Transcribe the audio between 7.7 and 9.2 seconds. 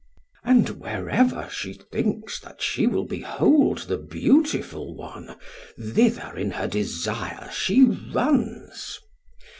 runs.